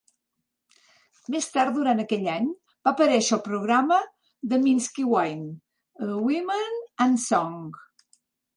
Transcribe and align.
Més 1.35 1.49
tard 1.57 1.75
durant 1.79 2.01
aquell 2.03 2.25
any, 2.37 2.47
va 2.87 2.93
aparèixer 2.97 3.37
al 3.37 3.43
programa 3.49 3.99
de 4.55 4.61
Minsky 4.65 5.07
Wine, 5.13 5.47
Women 6.27 6.83
and 7.09 7.25
Song. 7.29 7.65